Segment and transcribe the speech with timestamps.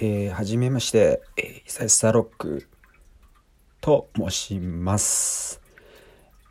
[0.00, 2.68] えー、はじめまして、えー、久々ロック
[3.80, 5.60] と申します。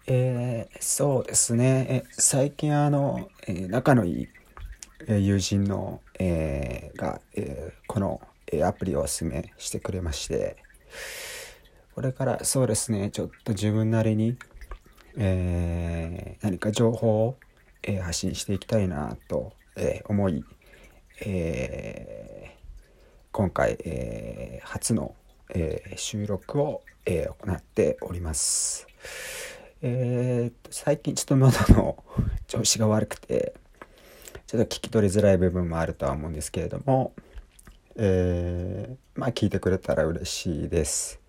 [0.06, 4.28] えー、そうですね、え最近あの、え、仲のいい、
[5.08, 8.20] え友人の、え、が、え、この、
[8.52, 10.58] えアプリをお勧めしてくれまして、
[11.96, 14.36] これからそうですね、ちょっと自分なりに、
[15.18, 17.38] え、何か情報を、
[17.82, 20.44] え、発信していきたいなと、え、思い、
[21.22, 22.57] え
[23.38, 25.14] 今回、え初の、
[25.50, 28.88] え収録を、え行っております。
[29.84, 32.04] えー、最近ちょっと喉の
[32.48, 33.54] 調子が悪くて
[34.48, 37.14] ちょっと聞き取りづらい部分もあるとは思うんですけれども、
[37.96, 41.20] えー、まあ聞いてくれたら嬉しいです。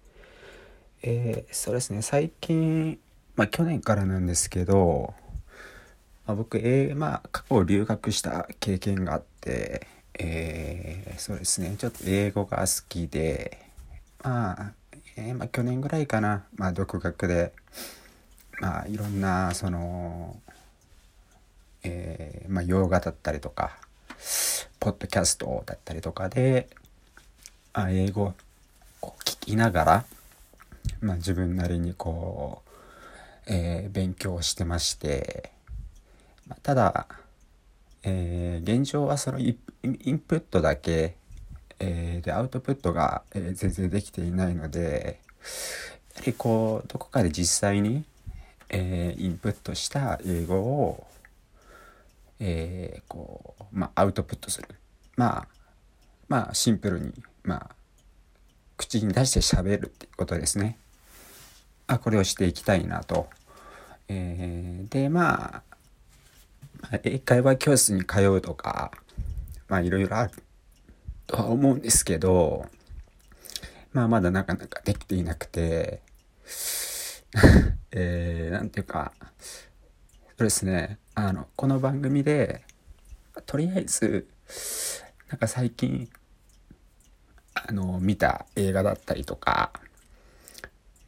[1.02, 2.98] えー、そうですね最近
[3.36, 5.12] まあ去年からなんですけど、
[6.24, 9.86] まあ、僕、えー、まあ過去留学した経験があって、
[10.18, 11.76] えー、そうですね。
[11.78, 13.58] ちょっと英語が好きで
[14.22, 14.72] まあ、
[15.16, 17.52] えー、まあ去年ぐらいかな、まあ、独学で
[18.60, 20.36] まあいろんなその、
[21.84, 23.78] えー、まあ洋画だったりとか
[24.80, 26.68] ポッドキャストだったりとかで
[27.72, 28.34] あ英語
[29.02, 30.04] を聞きながら
[31.00, 32.62] まあ、自分なりにこ
[33.46, 35.52] う、えー、勉強してまして、
[36.48, 37.06] まあ、ただ、
[38.02, 39.38] えー、現状はその
[40.02, 41.16] インプットだけ、
[41.78, 45.20] えー、でアウトプットが、え全然できていないので
[46.14, 48.04] やはりこうどこかで実際に、
[48.68, 51.06] えインプットした英語を、
[52.40, 54.68] えこうまあ、アウトプットする
[55.16, 55.48] まあ
[56.28, 57.70] まあシンプルにまあ
[58.76, 60.78] 口に出して喋るっていうことですね。
[61.86, 63.28] あこれをしていきたいなと。
[64.08, 65.62] えー、でまあ
[67.02, 68.92] 英会話教室に通うとか
[69.68, 70.32] まあいろいろある
[71.26, 72.66] とは思うんですけど
[73.92, 76.02] まあまだなかなかできていなくて
[77.90, 79.12] えー、なんていうか
[80.36, 80.98] そうですね。
[81.14, 82.62] あのこの番組で
[83.44, 84.28] とりあえず
[85.28, 86.08] なんか最近
[87.54, 89.72] あの見た映画だったりとか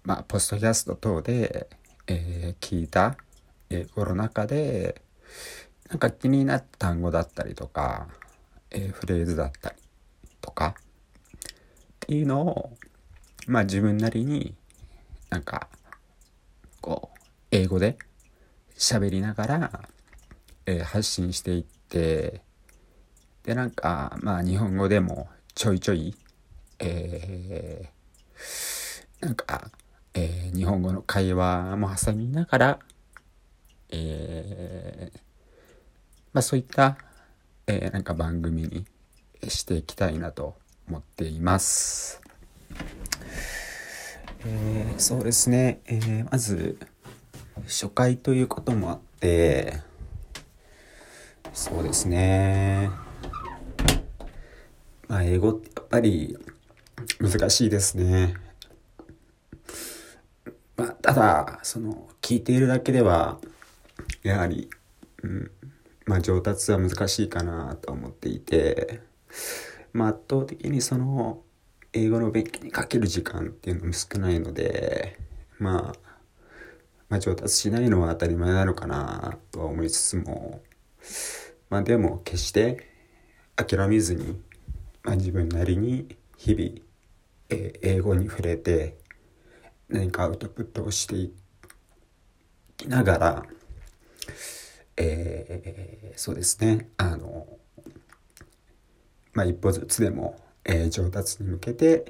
[0.02, 1.68] まあ、ポストキャスト等で、
[2.06, 3.16] えー、聞いた
[3.68, 5.02] 英語の中で
[5.88, 8.08] なんか気になった単語だったりとか、
[8.70, 9.76] えー、フレーズだったり
[10.41, 10.78] とかっ
[12.00, 12.76] ていうのを
[13.47, 14.54] まあ自分なりに
[15.28, 15.69] なんか
[16.80, 17.19] こう
[17.50, 17.98] 英語で
[18.76, 19.82] 喋りながら、
[20.66, 22.42] えー、発信していって
[23.44, 26.14] でなんかまあ日本語でもちょいちょい
[26.78, 29.70] えー、なんか
[30.14, 32.78] えー、日本語の会話も挟みながら、
[33.91, 35.19] えー、
[36.32, 36.98] まあそういった、
[37.66, 38.87] えー、なんか番組に
[39.48, 40.56] していきたいなと
[40.88, 42.21] 思っています。
[44.47, 46.78] えー、そうですね、えー、まず
[47.66, 49.81] 初回ということもあって
[51.53, 52.91] そうですね
[55.09, 56.38] まあ英語ってやっぱり
[57.19, 58.34] 難しいですね。
[60.77, 63.38] まあ、ただ、その、聞いているだけでは、
[64.22, 64.71] やはり、
[65.22, 65.50] うん、
[66.10, 69.00] まあ、上達は難しいかなと思っていて、
[69.93, 71.44] まあ、圧倒的にその、
[71.93, 75.16] 英語の勉強にかける時間っていうのも少ないので、
[75.60, 75.98] まあ、
[77.09, 80.62] まあ、上達しないのは当たり前なのかなとは思いつつも、
[81.69, 82.88] まあ、でも決して
[83.54, 84.37] 諦めずに、
[85.04, 86.72] まあ、自分なりに日々、
[87.50, 88.97] え、英語に触れて、
[89.88, 91.32] 何かアウトプットをしてい
[92.77, 93.47] きながら、
[95.02, 97.46] えー、そうですねあの
[99.32, 102.04] まあ一歩ずつでも、えー、上達に向けて、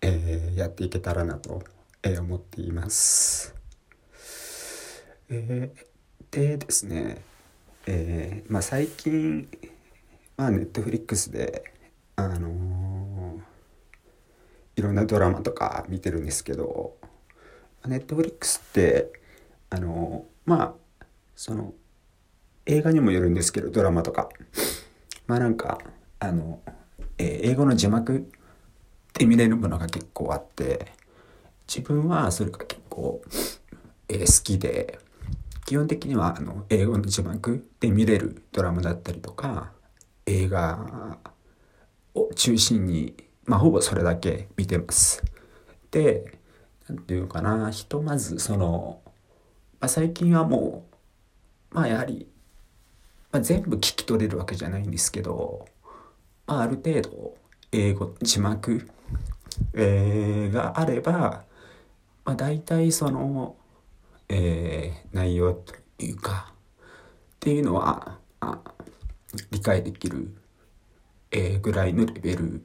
[0.00, 1.64] えー、やっていけたらなと、
[2.02, 3.54] えー、思っています。
[5.30, 7.22] えー、でですね、
[7.86, 9.48] えーまあ、最近、
[10.36, 11.64] まあ、ネットフリックスで
[12.14, 16.96] あのー、いろんなドラマとか見てるんですけど
[17.86, 19.10] ネットフリックスって
[19.70, 21.74] あのまあその
[22.68, 24.28] 映画にもよるんですけどドラマとか
[25.26, 25.78] まあなんか
[26.20, 26.60] あの、
[27.16, 28.30] えー、英語の字幕
[29.14, 30.92] で見れるものが結構あって
[31.66, 33.22] 自分はそれが結構、
[34.08, 34.98] えー、好きで
[35.64, 39.72] 基本的にはあの英語の字幕で見れるドラマだったりとか
[40.26, 41.18] 映画
[42.14, 43.14] を中心に
[43.46, 45.22] まあほぼそれだけ見てます。
[45.90, 46.38] で
[46.86, 49.00] 何て言うかなひとまずその、
[49.80, 50.84] まあ、最近はも
[51.72, 52.26] うまあやはり、
[53.30, 55.66] まあ、全部聞き取れるわけじゃないんですけど、
[56.46, 57.36] まあ、ある程度
[57.72, 58.88] 英語字幕、
[59.74, 61.44] えー、があれば、
[62.24, 63.56] まあ、大体その、
[64.28, 68.60] えー、内容というかっていうのはあ
[69.50, 70.34] 理解できる、
[71.30, 72.62] えー、ぐらいのレベル。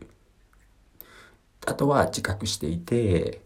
[1.65, 3.41] あとは自覚していて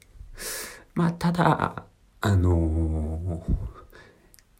[0.95, 1.83] まあただ
[2.19, 3.55] あのー、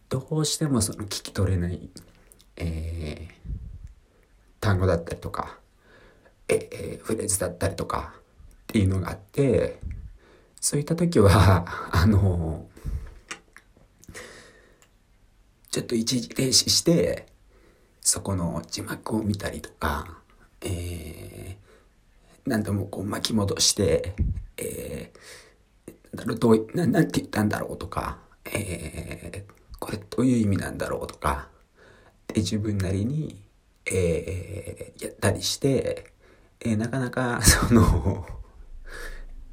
[0.08, 1.90] どうしてもその聞き取れない、
[2.58, 3.32] えー、
[4.60, 5.58] 単語だったりとか、
[6.48, 8.20] えー、フレーズだったりとかっ
[8.66, 9.78] ていうのがあって
[10.60, 11.64] そういった時は
[11.94, 12.66] あの
[15.70, 17.26] ちょっと一時停止して
[18.00, 20.18] そこの字幕を見たりとか、
[20.62, 24.14] えー、何度もこう巻き戻して、
[24.56, 31.48] えー、だろうどうななんて言ったんだろうとか、えー、これどういう意味なんだろうとか
[32.28, 33.42] で自分なりに、
[33.86, 36.12] えー、やったりして、
[36.60, 38.26] えー、なかなか その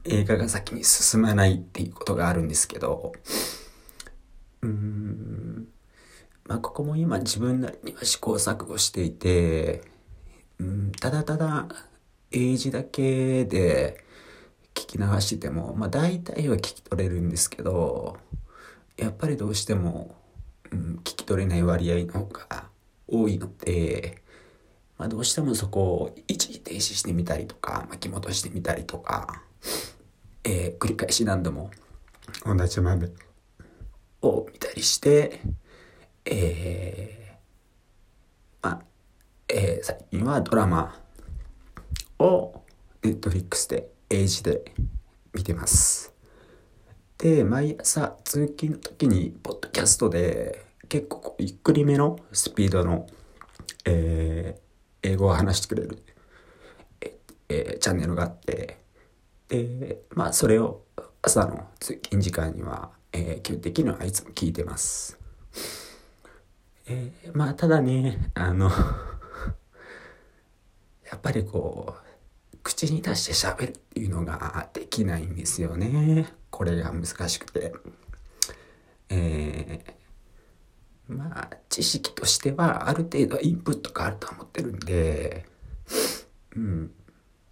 [0.03, 3.13] 映画が先に進まないっていうことがあるんですけど
[4.61, 5.67] うん
[6.47, 9.81] まあ、ここも今自分なりには試行錯誤していて、
[10.59, 11.67] うん、ただただ
[12.31, 14.03] 英字だけで
[14.75, 18.17] 聞き流してても、まあ大体は聞き取れるんですけど、
[18.97, 20.15] やっぱりどうしても、
[20.75, 22.65] うん、聞き取れない割合の方が
[23.07, 24.21] 多いので、
[24.97, 29.41] まあどうしてもそこを一時停止してみたりとか、巻き戻してみたりとか、
[30.43, 31.71] えー、繰り返し何度も
[32.45, 33.09] 同じ豆
[34.21, 35.39] を見たりして、
[36.25, 38.81] えー、まあ、
[39.47, 40.99] えー、最近はドラマ
[42.19, 42.61] を
[43.03, 44.73] ネットフリックスで英字で
[45.33, 46.14] 見てます。
[47.17, 53.07] で、毎朝通勤の時にポッドキャストで結構ゆっくりめのスピードの、
[53.85, 56.03] えー、英語を話してくれる、
[57.01, 57.17] え
[57.49, 58.79] えー、チャンネルがあって、
[59.47, 60.83] で、まあそれを
[61.21, 65.17] 朝の通勤時間には、えー、基本的にはいつも聞いてます。
[66.87, 68.69] えー、まあただねあの
[71.09, 71.95] やっぱりこ
[72.53, 77.73] う口に出して喋るっていうのができないんですよねこれが難しくて
[79.09, 85.45] えー、まあ知識としてはある程度インプットがあると思ってるんで
[86.55, 86.91] うん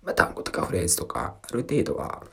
[0.02, 2.24] まあ単語とかフレーズとかある程度は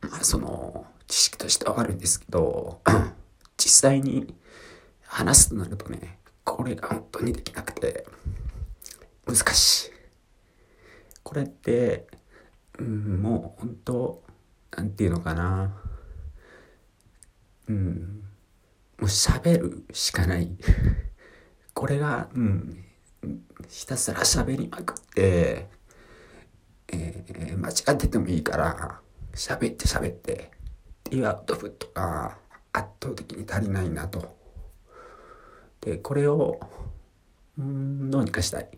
[0.00, 2.80] まあその知識としてはあるんですけど
[3.58, 4.34] 実際に
[5.12, 8.06] 話すとなるとね、これが本当にできなくて、
[9.26, 9.90] 難しい。
[11.22, 12.06] これって、
[12.78, 14.22] うん、もう本当、
[14.76, 15.80] なんていうのかな。
[17.68, 18.24] うん、
[18.98, 20.50] もう喋るしかない。
[21.74, 22.84] これが、うん、
[23.68, 25.68] ひたすら喋りまくって、
[26.88, 29.00] えー、間違っててもいいから、
[29.34, 30.50] 喋って喋って、
[31.00, 32.36] っていうアウトプットが
[32.72, 34.42] 圧倒的に足りないなと。
[35.82, 36.60] でこれを
[37.58, 38.68] うんどうにかしたい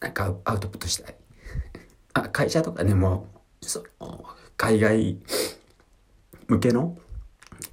[0.00, 1.16] なんかアウトプットしたい
[2.12, 3.26] あ会社とかでも
[3.62, 4.24] その
[4.56, 5.18] 海外
[6.48, 6.96] 向けの、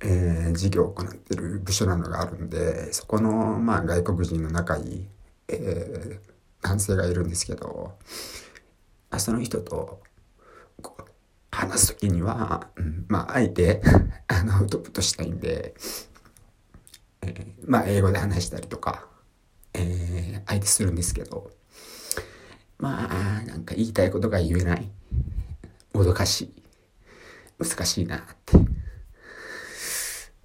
[0.01, 5.07] えー、事業を行ってる部署などがあるんでそこの、まあ、外国人の仲いい、
[5.47, 7.97] えー、男性がいるんですけど
[9.17, 10.01] その人と
[11.51, 13.81] 話す時には、うん、まああえて
[14.27, 15.73] あのアウトプットしたいんで
[17.21, 19.07] えー、まあ英語で話したりとか、
[19.73, 21.49] えー、相手するんですけど、
[22.79, 24.89] まあなんか言いたいことが言えない。
[25.97, 26.53] もどかしい。
[27.57, 28.57] 難しいなって。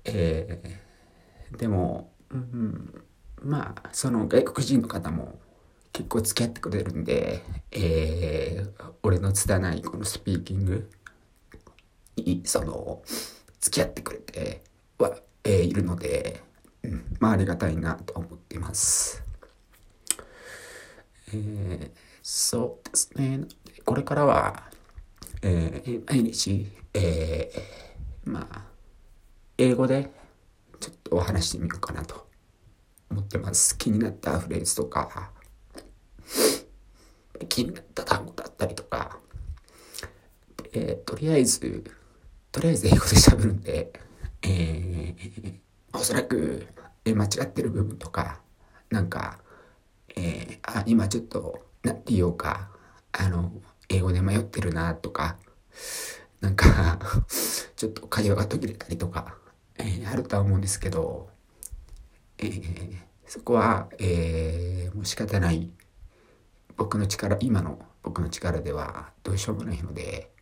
[0.04, 3.04] えー、でも、うん、
[3.42, 5.38] まあその外国人の方も
[5.92, 10.90] 結構付き合ってくれるんで、えー、俺の拙いこのスピーキング
[12.16, 13.02] にその
[13.61, 14.62] 付き合ってくれて
[14.99, 16.42] は、えー、いるので、
[16.82, 19.23] うんまあありがたいなと思っています。
[21.28, 21.90] えー、
[22.23, 23.40] そうですね。
[23.85, 24.72] これからは、
[25.42, 28.62] えー、毎日、えー、まあ、
[29.58, 30.11] 英語で
[30.78, 32.28] ちょっとお話してみようかなと
[33.11, 33.76] 思ってます。
[33.76, 35.32] 気になったフレーズとか、
[37.49, 39.18] 気になった単語だったりとか、
[40.72, 41.84] えー、とりあえず、
[42.52, 43.92] とりあえず英語で喋るんで、
[44.42, 45.58] えー、
[45.92, 46.66] おそらく、
[47.04, 48.40] え間違ってる部分とか、
[48.90, 49.40] なんか、
[50.14, 52.70] えー、あ、今ちょっと、なんて言おうか、
[53.11, 53.52] あの、
[53.92, 55.37] 英語で迷ってるなとか、
[56.40, 56.99] なんか
[57.76, 59.37] ちょっと会話が途切れたりとか、
[59.76, 61.30] えー、あるとは思うんですけど、
[62.38, 62.96] えー、
[63.26, 65.70] そこは、えー、もう仕方ない。
[66.76, 70.32] 僕の力今の僕の力ではどうしようもないので、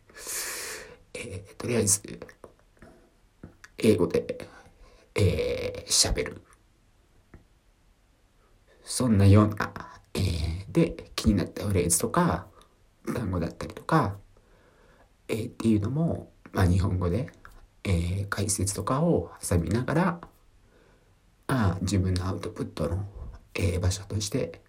[1.13, 2.01] えー、とりあえず
[3.77, 4.49] 英語で
[5.15, 6.41] えー、喋る。
[8.83, 9.71] そんなような、
[10.13, 12.47] えー、で気になったフレーズとか
[13.13, 14.17] 単語だったりとか、
[15.27, 17.31] えー、っていうのも、まあ、日本語で、
[17.83, 20.21] えー、解説とかを挟みながら
[21.47, 23.05] あ自分のアウトプットの、
[23.55, 24.61] えー、場所として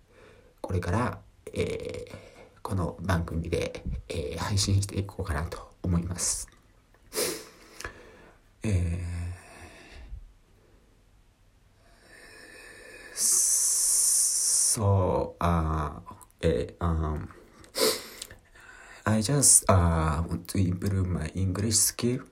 [0.60, 1.18] これから、
[1.52, 2.14] えー、
[2.62, 6.48] この番組で、えー、配信していこうかなと思います。
[8.62, 9.22] えー
[14.74, 16.00] So, uh,
[16.40, 17.28] okay, um,
[19.04, 22.22] I just uh, want to improve my English skill.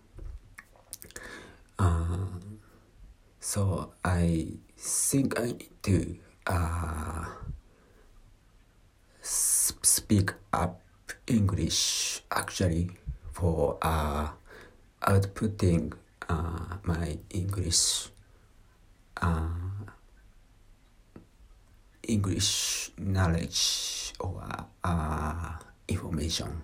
[1.78, 2.38] Uh,
[3.40, 7.26] so I think I need to uh,
[9.82, 10.80] speak up
[11.26, 12.94] English actually
[13.32, 14.30] for uh,
[15.02, 15.92] outputting
[16.28, 18.14] uh, my English.
[19.20, 19.58] Uh,
[22.10, 24.42] English knowledge or
[24.82, 25.59] uh,
[25.90, 26.62] information.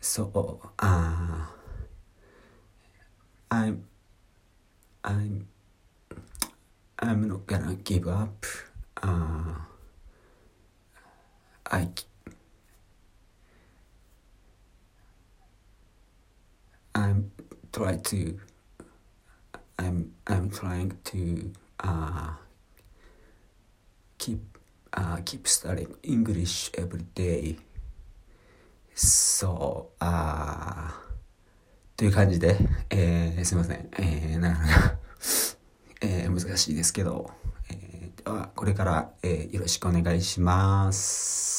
[0.00, 1.46] So uh,
[3.50, 3.84] I'm
[5.04, 5.48] I'm
[6.98, 8.46] I'm not gonna give up.
[9.02, 9.54] Uh,
[11.70, 11.88] I
[16.94, 17.30] I'm
[17.72, 18.40] try to
[19.78, 22.30] I'm I'm trying to uh
[24.18, 24.40] keep
[24.92, 27.56] uh, keep studying English every day.
[28.94, 31.00] そうあ
[31.96, 32.56] という感じで、
[32.90, 33.88] えー、すいません。
[33.98, 34.98] えー、なかなか
[36.02, 37.30] えー、難しいですけど、
[37.70, 41.54] えー、ではこれから、えー、よろしくお願いします。